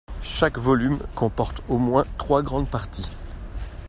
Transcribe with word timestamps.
Chaque 0.23 0.57
volume 0.57 0.97
comporte 1.13 1.61
au 1.69 1.77
moins 1.77 2.05
trois 2.17 2.41
grandes 2.41 2.67
parties. 2.67 3.11